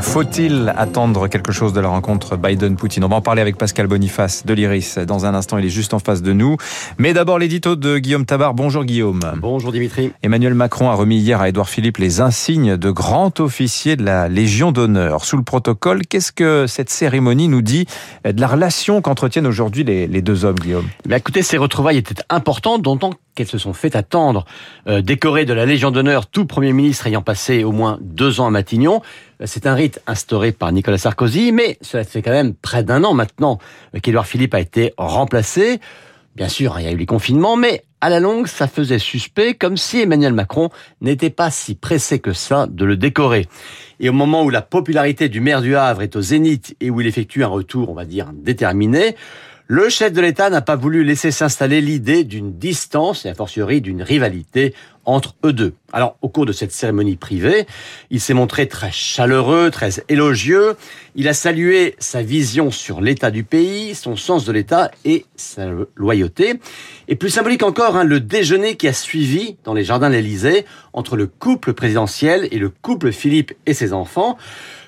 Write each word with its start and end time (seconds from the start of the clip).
Faut-il 0.00 0.72
attendre 0.76 1.28
quelque 1.28 1.52
chose 1.52 1.72
de 1.72 1.80
la 1.80 1.88
rencontre 1.88 2.36
Biden-Poutine? 2.36 3.04
On 3.04 3.08
va 3.08 3.16
en 3.16 3.20
parler 3.20 3.42
avec 3.42 3.56
Pascal 3.56 3.86
Boniface 3.86 4.46
de 4.46 4.54
l'Iris. 4.54 4.98
Dans 4.98 5.26
un 5.26 5.34
instant, 5.34 5.58
il 5.58 5.66
est 5.66 5.70
juste 5.70 5.92
en 5.92 5.98
face 5.98 6.22
de 6.22 6.32
nous. 6.32 6.56
Mais 6.98 7.12
d'abord, 7.12 7.38
l'édito 7.38 7.76
de 7.76 7.98
Guillaume 7.98 8.24
Tabar. 8.24 8.54
Bonjour 8.54 8.84
Guillaume. 8.84 9.20
Bonjour 9.36 9.72
Dimitri. 9.72 10.12
Emmanuel 10.22 10.54
Macron 10.54 10.88
a 10.90 10.94
remis 10.94 11.18
hier 11.18 11.40
à 11.40 11.48
Édouard 11.48 11.68
Philippe 11.68 11.98
les 11.98 12.20
insignes 12.20 12.76
de 12.76 12.90
grand 12.90 13.40
officier 13.40 13.96
de 13.96 14.04
la 14.04 14.28
Légion 14.28 14.72
d'honneur. 14.72 15.24
Sous 15.24 15.36
le 15.36 15.42
protocole, 15.42 16.06
qu'est-ce 16.06 16.32
que 16.32 16.66
cette 16.66 16.90
cérémonie 16.90 17.48
nous 17.48 17.62
dit 17.62 17.86
de 18.24 18.40
la 18.40 18.46
relation 18.46 19.02
qu'entretiennent 19.02 19.46
aujourd'hui 19.46 19.84
les, 19.84 20.22
deux 20.22 20.44
hommes, 20.44 20.58
Guillaume? 20.58 20.86
Mais 21.06 21.16
Écoutez, 21.16 21.42
ces 21.42 21.58
retrouvailles 21.58 21.98
étaient 21.98 22.22
importantes, 22.30 22.82
d'autant 22.82 23.10
qu'elles 23.34 23.46
se 23.46 23.58
sont 23.58 23.72
fait 23.72 23.94
attendre. 23.94 24.44
Euh, 24.88 25.00
décoré 25.00 25.44
de 25.44 25.52
la 25.52 25.66
Légion 25.66 25.90
d'honneur, 25.90 26.26
tout 26.26 26.44
Premier 26.44 26.72
ministre 26.72 27.06
ayant 27.06 27.22
passé 27.22 27.64
au 27.64 27.72
moins 27.72 27.98
deux 28.00 28.40
ans 28.40 28.46
à 28.46 28.50
Matignon, 28.50 29.00
c'est 29.44 29.66
un 29.66 29.74
rite 29.74 30.00
instauré 30.06 30.52
par 30.52 30.72
Nicolas 30.72 30.98
Sarkozy, 30.98 31.52
mais 31.52 31.78
cela 31.80 32.04
fait 32.04 32.22
quand 32.22 32.32
même 32.32 32.54
près 32.54 32.82
d'un 32.82 33.04
an 33.04 33.14
maintenant 33.14 33.58
qu'Édouard 34.02 34.26
Philippe 34.26 34.54
a 34.54 34.60
été 34.60 34.94
remplacé. 34.96 35.80
Bien 36.34 36.48
sûr, 36.48 36.78
il 36.78 36.84
y 36.84 36.88
a 36.88 36.92
eu 36.92 36.96
les 36.96 37.06
confinements, 37.06 37.56
mais 37.56 37.84
à 38.00 38.10
la 38.10 38.20
longue, 38.20 38.46
ça 38.46 38.68
faisait 38.68 39.00
suspect, 39.00 39.54
comme 39.54 39.76
si 39.76 40.00
Emmanuel 40.00 40.32
Macron 40.32 40.70
n'était 41.00 41.30
pas 41.30 41.50
si 41.50 41.74
pressé 41.74 42.20
que 42.20 42.32
ça 42.32 42.68
de 42.68 42.84
le 42.84 42.96
décorer. 42.96 43.46
Et 43.98 44.08
au 44.08 44.12
moment 44.12 44.44
où 44.44 44.50
la 44.50 44.62
popularité 44.62 45.28
du 45.28 45.40
maire 45.40 45.62
du 45.62 45.74
Havre 45.74 46.02
est 46.02 46.14
au 46.14 46.20
zénith 46.20 46.76
et 46.80 46.90
où 46.90 47.00
il 47.00 47.08
effectue 47.08 47.42
un 47.42 47.48
retour, 47.48 47.90
on 47.90 47.94
va 47.94 48.04
dire, 48.04 48.30
déterminé, 48.32 49.16
le 49.66 49.88
chef 49.88 50.12
de 50.12 50.20
l'État 50.20 50.48
n'a 50.48 50.62
pas 50.62 50.76
voulu 50.76 51.04
laisser 51.04 51.30
s'installer 51.30 51.80
l'idée 51.80 52.24
d'une 52.24 52.56
distance 52.56 53.26
et 53.26 53.28
a 53.28 53.34
fortiori 53.34 53.80
d'une 53.80 54.02
rivalité 54.02 54.74
entre 55.08 55.34
eux 55.42 55.54
deux. 55.54 55.72
Alors, 55.90 56.18
au 56.20 56.28
cours 56.28 56.44
de 56.44 56.52
cette 56.52 56.70
cérémonie 56.70 57.16
privée, 57.16 57.66
il 58.10 58.20
s'est 58.20 58.34
montré 58.34 58.68
très 58.68 58.92
chaleureux, 58.92 59.70
très 59.70 60.04
élogieux. 60.10 60.76
Il 61.14 61.28
a 61.28 61.32
salué 61.32 61.96
sa 61.98 62.22
vision 62.22 62.70
sur 62.70 63.00
l'état 63.00 63.30
du 63.30 63.42
pays, 63.42 63.94
son 63.94 64.16
sens 64.16 64.44
de 64.44 64.52
l'état 64.52 64.90
et 65.06 65.24
sa 65.34 65.70
loyauté. 65.96 66.60
Et 67.08 67.16
plus 67.16 67.30
symbolique 67.30 67.62
encore, 67.62 67.96
hein, 67.96 68.04
le 68.04 68.20
déjeuner 68.20 68.76
qui 68.76 68.86
a 68.86 68.92
suivi 68.92 69.56
dans 69.64 69.72
les 69.72 69.82
jardins 69.82 70.10
de 70.10 70.14
l'Élysée 70.14 70.66
entre 70.92 71.16
le 71.16 71.26
couple 71.26 71.72
présidentiel 71.72 72.46
et 72.50 72.58
le 72.58 72.68
couple 72.68 73.10
Philippe 73.10 73.54
et 73.64 73.72
ses 73.72 73.94
enfants. 73.94 74.36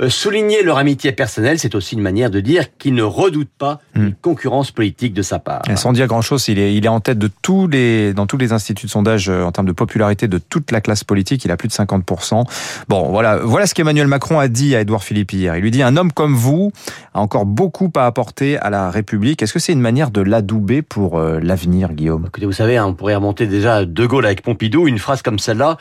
Euh, 0.00 0.08
souligner 0.08 0.62
leur 0.62 0.78
amitié 0.78 1.12
personnelle, 1.12 1.58
c'est 1.58 1.74
aussi 1.74 1.96
une 1.96 2.00
manière 2.00 2.30
de 2.30 2.40
dire 2.40 2.76
qu'ils 2.78 2.94
ne 2.94 3.02
redoutent 3.02 3.48
pas 3.58 3.80
une 3.94 4.06
hmm. 4.06 4.14
concurrence 4.22 4.70
politique 4.70 5.12
de 5.12 5.20
sa 5.22 5.38
part. 5.38 5.62
sans 5.76 5.92
dire 5.92 6.06
grand-chose, 6.06 6.48
il 6.48 6.58
est, 6.58 6.74
il 6.74 6.86
est 6.86 6.88
en 6.88 7.00
tête 7.00 7.18
de 7.18 7.30
tous 7.42 7.66
les, 7.66 8.14
dans 8.14 8.26
tous 8.26 8.38
les 8.38 8.52
instituts 8.52 8.86
de 8.86 8.90
sondage 8.90 9.28
euh, 9.28 9.42
en 9.42 9.52
termes 9.52 9.66
de 9.66 9.72
popularité 9.72 10.01
de 10.02 10.38
toute 10.38 10.70
la 10.72 10.80
classe 10.80 11.04
politique. 11.04 11.44
Il 11.44 11.50
a 11.50 11.56
plus 11.56 11.68
de 11.68 11.72
50%. 11.72 12.44
Bon, 12.88 13.10
voilà, 13.10 13.38
voilà 13.38 13.66
ce 13.66 13.74
qu'Emmanuel 13.74 14.06
Macron 14.06 14.38
a 14.38 14.48
dit 14.48 14.74
à 14.74 14.80
Édouard 14.80 15.04
Philippe 15.04 15.32
hier. 15.32 15.56
Il 15.56 15.62
lui 15.62 15.70
dit 15.70 15.82
un 15.82 15.96
homme 15.96 16.12
comme 16.12 16.34
vous 16.34 16.72
a 17.14 17.20
encore 17.20 17.46
beaucoup 17.46 17.90
à 17.96 18.06
apporter 18.06 18.58
à 18.58 18.70
la 18.70 18.90
République. 18.90 19.42
Est-ce 19.42 19.52
que 19.52 19.58
c'est 19.58 19.72
une 19.72 19.80
manière 19.80 20.10
de 20.10 20.20
l'adouber 20.20 20.82
pour 20.82 21.18
euh, 21.18 21.38
l'avenir, 21.40 21.92
Guillaume? 21.92 22.24
Écoutez, 22.26 22.46
vous 22.46 22.52
savez, 22.52 22.76
hein, 22.76 22.86
on 22.86 22.94
pourrait 22.94 23.14
remonter 23.14 23.46
déjà 23.46 23.84
De 23.84 24.06
Gaulle 24.06 24.26
avec 24.26 24.42
Pompidou. 24.42 24.86
Une 24.86 24.98
phrase 24.98 25.22
comme 25.22 25.38
celle-là 25.38 25.76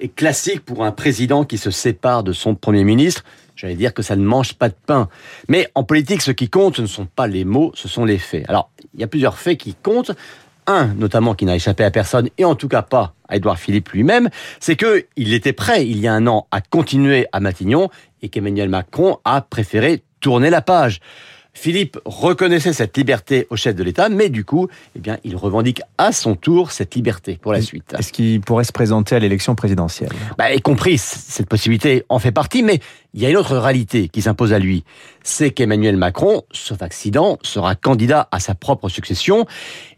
est 0.00 0.14
classique 0.14 0.64
pour 0.64 0.84
un 0.84 0.92
président 0.92 1.44
qui 1.44 1.58
se 1.58 1.70
sépare 1.70 2.22
de 2.22 2.32
son 2.32 2.54
premier 2.54 2.84
ministre. 2.84 3.24
J'allais 3.56 3.76
dire 3.76 3.94
que 3.94 4.02
ça 4.02 4.16
ne 4.16 4.24
mange 4.24 4.54
pas 4.54 4.68
de 4.68 4.74
pain. 4.86 5.08
Mais 5.48 5.68
en 5.74 5.84
politique, 5.84 6.22
ce 6.22 6.32
qui 6.32 6.48
compte, 6.48 6.76
ce 6.76 6.82
ne 6.82 6.86
sont 6.86 7.06
pas 7.06 7.26
les 7.26 7.44
mots, 7.44 7.70
ce 7.74 7.88
sont 7.88 8.04
les 8.04 8.18
faits. 8.18 8.44
Alors, 8.48 8.70
il 8.94 9.00
y 9.00 9.04
a 9.04 9.06
plusieurs 9.06 9.38
faits 9.38 9.58
qui 9.58 9.74
comptent. 9.74 10.12
Un, 10.66 10.86
notamment, 10.94 11.34
qui 11.34 11.44
n'a 11.44 11.56
échappé 11.56 11.84
à 11.84 11.90
personne, 11.90 12.28
et 12.38 12.44
en 12.44 12.54
tout 12.54 12.68
cas 12.68 12.82
pas 12.82 13.14
à 13.28 13.36
Édouard 13.36 13.58
Philippe 13.58 13.90
lui-même, 13.90 14.30
c'est 14.60 14.76
que 14.76 15.06
il 15.16 15.34
était 15.34 15.52
prêt, 15.52 15.86
il 15.86 15.98
y 15.98 16.06
a 16.06 16.12
un 16.14 16.26
an, 16.26 16.46
à 16.50 16.60
continuer 16.60 17.26
à 17.32 17.40
Matignon, 17.40 17.90
et 18.22 18.28
qu'Emmanuel 18.28 18.68
Macron 18.68 19.18
a 19.24 19.42
préféré 19.42 20.02
tourner 20.20 20.50
la 20.50 20.62
page. 20.62 21.00
Philippe 21.54 21.98
reconnaissait 22.04 22.72
cette 22.72 22.96
liberté 22.96 23.46
au 23.48 23.56
chef 23.56 23.76
de 23.76 23.84
l'État, 23.84 24.08
mais 24.08 24.28
du 24.28 24.44
coup, 24.44 24.68
eh 24.96 24.98
bien, 24.98 25.18
il 25.22 25.36
revendique 25.36 25.80
à 25.98 26.12
son 26.12 26.34
tour 26.34 26.72
cette 26.72 26.94
liberté 26.94 27.38
pour 27.40 27.52
la 27.52 27.62
suite. 27.62 27.94
Est-ce 27.96 28.12
qu'il 28.12 28.40
pourrait 28.40 28.64
se 28.64 28.72
présenter 28.72 29.14
à 29.14 29.20
l'élection 29.20 29.54
présidentielle? 29.54 30.10
Bah, 30.36 30.52
Y 30.52 30.60
compris, 30.60 30.98
cette 30.98 31.48
possibilité 31.48 32.04
en 32.08 32.18
fait 32.18 32.32
partie, 32.32 32.64
mais 32.64 32.80
il 33.14 33.22
y 33.22 33.26
a 33.26 33.30
une 33.30 33.36
autre 33.36 33.56
réalité 33.56 34.08
qui 34.08 34.20
s'impose 34.20 34.52
à 34.52 34.58
lui. 34.58 34.84
C'est 35.22 35.52
qu'Emmanuel 35.52 35.96
Macron, 35.96 36.42
sauf 36.50 36.82
accident, 36.82 37.38
sera 37.42 37.76
candidat 37.76 38.28
à 38.32 38.40
sa 38.40 38.54
propre 38.54 38.88
succession. 38.88 39.46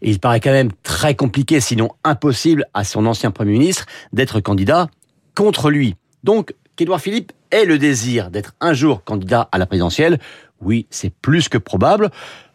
Et 0.03 0.11
il 0.11 0.19
paraît 0.19 0.39
quand 0.39 0.51
même 0.51 0.71
très 0.83 1.15
compliqué, 1.15 1.59
sinon 1.59 1.89
impossible, 2.03 2.65
à 2.75 2.83
son 2.83 3.05
ancien 3.07 3.31
Premier 3.31 3.53
ministre 3.53 3.87
d'être 4.13 4.39
candidat 4.39 4.89
contre 5.33 5.71
lui. 5.71 5.95
Donc, 6.23 6.53
qu'Édouard 6.75 7.01
Philippe 7.01 7.31
ait 7.51 7.65
le 7.65 7.77
désir 7.77 8.29
d'être 8.29 8.53
un 8.61 8.73
jour 8.73 9.03
candidat 9.03 9.49
à 9.51 9.57
la 9.57 9.65
présidentielle, 9.65 10.19
oui, 10.61 10.87
c'est 10.89 11.13
plus 11.13 11.49
que 11.49 11.57
probable. 11.57 12.09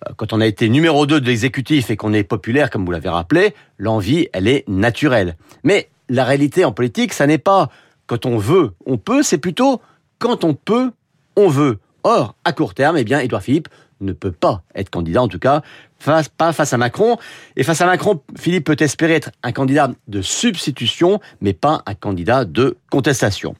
Euh, 0.06 0.12
quand 0.16 0.32
on 0.32 0.40
a 0.40 0.46
été 0.46 0.68
numéro 0.68 1.06
2 1.06 1.20
de 1.20 1.26
l'exécutif 1.26 1.90
et 1.90 1.96
qu'on 1.96 2.12
est 2.12 2.24
populaire, 2.24 2.70
comme 2.70 2.84
vous 2.84 2.92
l'avez 2.92 3.08
rappelé, 3.08 3.54
l'envie, 3.78 4.28
elle 4.32 4.48
est 4.48 4.64
naturelle. 4.68 5.36
Mais 5.64 5.88
la 6.08 6.24
réalité 6.24 6.64
en 6.64 6.72
politique, 6.72 7.12
ça 7.12 7.26
n'est 7.26 7.38
pas 7.38 7.70
quand 8.06 8.26
on 8.26 8.36
veut, 8.36 8.72
on 8.86 8.98
peut, 8.98 9.22
c'est 9.22 9.38
plutôt 9.38 9.80
quand 10.18 10.44
on 10.44 10.54
peut, 10.54 10.92
on 11.36 11.48
veut. 11.48 11.78
Or, 12.04 12.34
à 12.44 12.52
court 12.52 12.74
terme, 12.74 12.96
eh 12.98 13.04
bien, 13.04 13.20
Édouard 13.20 13.42
Philippe 13.42 13.68
ne 14.00 14.12
peut 14.12 14.32
pas 14.32 14.62
être 14.74 14.90
candidat, 14.90 15.22
en 15.22 15.28
tout 15.28 15.38
cas, 15.38 15.62
face, 15.98 16.28
pas 16.28 16.52
face 16.52 16.72
à 16.72 16.76
Macron. 16.76 17.16
Et 17.56 17.62
face 17.62 17.80
à 17.80 17.86
Macron, 17.86 18.20
Philippe 18.36 18.64
peut 18.64 18.76
espérer 18.80 19.14
être 19.14 19.30
un 19.42 19.52
candidat 19.52 19.90
de 20.08 20.20
substitution, 20.20 21.20
mais 21.40 21.52
pas 21.52 21.82
un 21.86 21.94
candidat 21.94 22.44
de 22.44 22.76
contestation. 22.90 23.54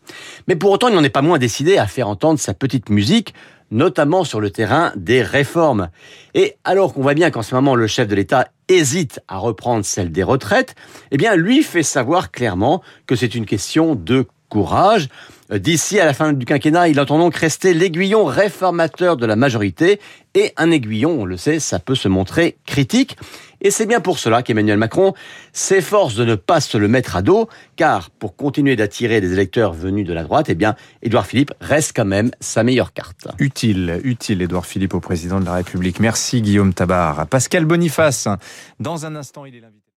Mais 0.48 0.56
pour 0.56 0.70
autant, 0.70 0.88
il 0.88 0.94
n'en 0.94 1.04
est 1.04 1.10
pas 1.10 1.22
moins 1.22 1.38
décidé 1.38 1.78
à 1.78 1.86
faire 1.86 2.08
entendre 2.08 2.38
sa 2.38 2.52
petite 2.52 2.90
musique, 2.90 3.34
notamment 3.72 4.22
sur 4.22 4.40
le 4.40 4.50
terrain 4.50 4.92
des 4.94 5.22
réformes. 5.22 5.88
Et 6.34 6.54
alors 6.62 6.94
qu'on 6.94 7.02
voit 7.02 7.14
bien 7.14 7.30
qu'en 7.30 7.42
ce 7.42 7.54
moment, 7.54 7.74
le 7.74 7.88
chef 7.88 8.06
de 8.06 8.14
l'État 8.14 8.46
hésite 8.68 9.20
à 9.26 9.38
reprendre 9.38 9.84
celle 9.84 10.12
des 10.12 10.22
retraites, 10.22 10.76
eh 11.10 11.16
bien, 11.16 11.34
lui 11.34 11.62
fait 11.62 11.82
savoir 11.82 12.30
clairement 12.30 12.82
que 13.06 13.16
c'est 13.16 13.34
une 13.34 13.46
question 13.46 13.96
de 13.96 14.26
courage. 14.48 15.08
D'ici 15.50 15.98
à 15.98 16.04
la 16.04 16.14
fin 16.14 16.32
du 16.32 16.46
quinquennat, 16.46 16.88
il 16.88 17.00
entend 17.00 17.18
donc 17.18 17.34
rester 17.34 17.74
l'aiguillon 17.74 18.24
réformateur 18.24 19.16
de 19.16 19.26
la 19.26 19.36
majorité. 19.36 20.00
Et 20.34 20.52
un 20.56 20.70
aiguillon, 20.70 21.22
on 21.22 21.24
le 21.24 21.36
sait, 21.36 21.58
ça 21.58 21.78
peut 21.78 21.94
se 21.94 22.08
montrer 22.08 22.56
critique. 22.66 23.16
Et 23.62 23.70
c'est 23.70 23.86
bien 23.86 24.00
pour 24.00 24.18
cela 24.18 24.42
qu'Emmanuel 24.42 24.76
Macron 24.76 25.14
s'efforce 25.52 26.16
de 26.16 26.24
ne 26.24 26.34
pas 26.34 26.60
se 26.60 26.76
le 26.76 26.88
mettre 26.88 27.16
à 27.16 27.22
dos, 27.22 27.48
car 27.76 28.10
pour 28.10 28.36
continuer 28.36 28.74
d'attirer 28.76 29.20
des 29.20 29.32
électeurs 29.32 29.72
venus 29.72 30.06
de 30.06 30.12
la 30.12 30.24
droite, 30.24 30.46
eh 30.48 30.56
bien, 30.56 30.74
Édouard 31.00 31.26
Philippe 31.26 31.52
reste 31.60 31.92
quand 31.94 32.04
même 32.04 32.32
sa 32.40 32.64
meilleure 32.64 32.92
carte. 32.92 33.28
Utile, 33.38 34.00
utile, 34.02 34.42
Édouard 34.42 34.66
Philippe 34.66 34.94
au 34.94 35.00
président 35.00 35.40
de 35.40 35.46
la 35.46 35.54
République. 35.54 36.00
Merci 36.00 36.42
Guillaume 36.42 36.74
Tabar. 36.74 37.28
Pascal 37.28 37.64
Boniface, 37.64 38.26
dans 38.80 39.06
un 39.06 39.14
instant, 39.14 39.44
il 39.44 39.54
est 39.54 39.60
l'invité. 39.60 39.82